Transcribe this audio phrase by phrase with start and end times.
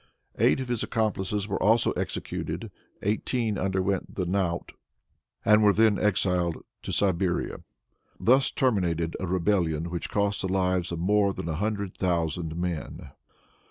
[0.39, 2.71] Eight of his accomplices were also executed,
[3.03, 4.71] eighteen underwent the knout,
[5.45, 7.57] and were then exiled to Siberia.
[8.19, 13.11] Thus terminated a rebellion which cost the lives of more than a hundred thousand men.